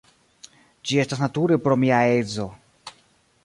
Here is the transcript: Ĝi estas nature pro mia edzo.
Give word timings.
Ĝi 0.91 0.97
estas 1.03 1.21
nature 1.25 1.59
pro 1.67 1.77
mia 1.85 2.01
edzo. 2.17 2.51